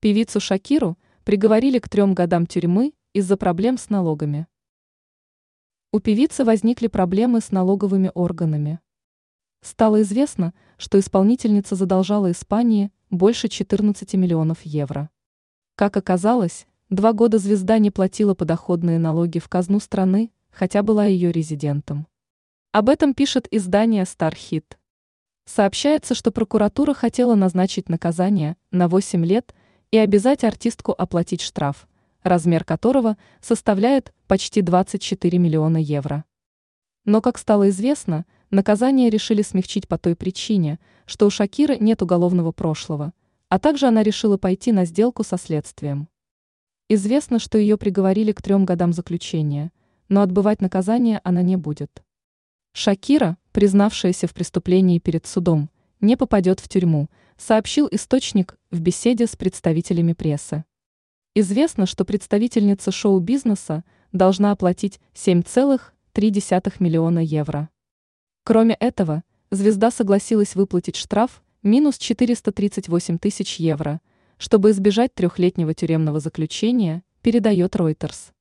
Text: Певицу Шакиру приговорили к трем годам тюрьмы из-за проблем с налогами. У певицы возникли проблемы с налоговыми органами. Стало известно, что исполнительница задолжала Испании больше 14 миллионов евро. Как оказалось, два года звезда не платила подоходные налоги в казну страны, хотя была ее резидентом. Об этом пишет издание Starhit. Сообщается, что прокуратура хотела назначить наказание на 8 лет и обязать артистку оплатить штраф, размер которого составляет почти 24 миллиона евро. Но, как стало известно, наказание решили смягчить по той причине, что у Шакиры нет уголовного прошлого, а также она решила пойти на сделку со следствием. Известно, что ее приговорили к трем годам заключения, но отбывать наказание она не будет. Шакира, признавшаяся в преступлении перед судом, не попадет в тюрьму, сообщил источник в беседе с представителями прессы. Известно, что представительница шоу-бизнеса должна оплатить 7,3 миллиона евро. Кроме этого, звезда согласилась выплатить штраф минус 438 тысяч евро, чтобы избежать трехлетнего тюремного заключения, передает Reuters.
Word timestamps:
Певицу 0.00 0.40
Шакиру 0.40 0.96
приговорили 1.24 1.78
к 1.78 1.86
трем 1.86 2.14
годам 2.14 2.46
тюрьмы 2.46 2.94
из-за 3.12 3.36
проблем 3.36 3.76
с 3.76 3.90
налогами. 3.90 4.46
У 5.92 6.00
певицы 6.00 6.42
возникли 6.42 6.86
проблемы 6.86 7.42
с 7.42 7.50
налоговыми 7.50 8.10
органами. 8.14 8.80
Стало 9.60 10.00
известно, 10.00 10.54
что 10.78 10.98
исполнительница 10.98 11.74
задолжала 11.74 12.30
Испании 12.30 12.90
больше 13.10 13.48
14 13.48 14.14
миллионов 14.14 14.62
евро. 14.62 15.10
Как 15.74 15.98
оказалось, 15.98 16.66
два 16.88 17.12
года 17.12 17.36
звезда 17.36 17.76
не 17.76 17.90
платила 17.90 18.32
подоходные 18.32 18.98
налоги 18.98 19.38
в 19.38 19.50
казну 19.50 19.80
страны, 19.80 20.30
хотя 20.50 20.82
была 20.82 21.04
ее 21.04 21.30
резидентом. 21.30 22.06
Об 22.72 22.88
этом 22.88 23.12
пишет 23.12 23.48
издание 23.50 24.04
Starhit. 24.04 24.78
Сообщается, 25.44 26.14
что 26.14 26.32
прокуратура 26.32 26.94
хотела 26.94 27.34
назначить 27.34 27.90
наказание 27.90 28.56
на 28.70 28.88
8 28.88 29.26
лет 29.26 29.54
и 29.90 29.98
обязать 29.98 30.44
артистку 30.44 30.92
оплатить 30.96 31.40
штраф, 31.40 31.88
размер 32.22 32.64
которого 32.64 33.16
составляет 33.40 34.12
почти 34.26 34.62
24 34.62 35.38
миллиона 35.38 35.78
евро. 35.78 36.24
Но, 37.04 37.20
как 37.20 37.38
стало 37.38 37.70
известно, 37.70 38.26
наказание 38.50 39.10
решили 39.10 39.42
смягчить 39.42 39.88
по 39.88 39.98
той 39.98 40.14
причине, 40.14 40.78
что 41.06 41.26
у 41.26 41.30
Шакиры 41.30 41.76
нет 41.78 42.02
уголовного 42.02 42.52
прошлого, 42.52 43.12
а 43.48 43.58
также 43.58 43.86
она 43.86 44.02
решила 44.02 44.36
пойти 44.36 44.70
на 44.70 44.84
сделку 44.84 45.24
со 45.24 45.36
следствием. 45.38 46.08
Известно, 46.88 47.38
что 47.38 47.58
ее 47.58 47.76
приговорили 47.76 48.32
к 48.32 48.42
трем 48.42 48.64
годам 48.64 48.92
заключения, 48.92 49.72
но 50.08 50.22
отбывать 50.22 50.60
наказание 50.60 51.20
она 51.24 51.42
не 51.42 51.56
будет. 51.56 52.02
Шакира, 52.72 53.38
признавшаяся 53.52 54.26
в 54.26 54.34
преступлении 54.34 54.98
перед 54.98 55.26
судом, 55.26 55.70
не 56.00 56.16
попадет 56.16 56.60
в 56.60 56.68
тюрьму, 56.68 57.08
сообщил 57.40 57.88
источник 57.90 58.58
в 58.70 58.80
беседе 58.80 59.26
с 59.26 59.34
представителями 59.34 60.12
прессы. 60.12 60.64
Известно, 61.34 61.86
что 61.86 62.04
представительница 62.04 62.92
шоу-бизнеса 62.92 63.82
должна 64.12 64.50
оплатить 64.52 65.00
7,3 65.14 66.74
миллиона 66.80 67.20
евро. 67.20 67.70
Кроме 68.44 68.74
этого, 68.74 69.22
звезда 69.50 69.90
согласилась 69.90 70.54
выплатить 70.54 70.96
штраф 70.96 71.42
минус 71.62 71.96
438 71.98 73.18
тысяч 73.18 73.56
евро, 73.56 74.00
чтобы 74.36 74.70
избежать 74.72 75.14
трехлетнего 75.14 75.72
тюремного 75.72 76.20
заключения, 76.20 77.02
передает 77.22 77.74
Reuters. 77.74 78.32